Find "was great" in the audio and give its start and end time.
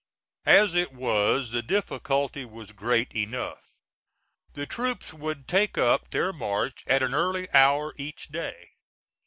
2.43-3.15